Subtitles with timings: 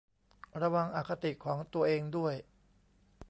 [0.61, 2.35] ระวังอคติของตัวเองด้วย